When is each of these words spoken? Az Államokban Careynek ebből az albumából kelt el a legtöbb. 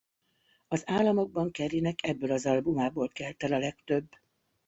Az 0.67 0.83
Államokban 0.85 1.51
Careynek 1.51 1.97
ebből 2.03 2.31
az 2.31 2.45
albumából 2.45 3.07
kelt 3.09 3.43
el 3.43 3.53
a 3.53 3.57
legtöbb. 3.57 4.09